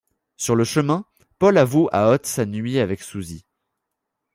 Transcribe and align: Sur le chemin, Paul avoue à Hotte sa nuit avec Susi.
Sur 0.35 0.55
le 0.55 0.63
chemin, 0.63 1.05
Paul 1.37 1.59
avoue 1.59 1.87
à 1.91 2.09
Hotte 2.09 2.25
sa 2.25 2.47
nuit 2.47 2.79
avec 2.79 3.03
Susi. 3.03 3.45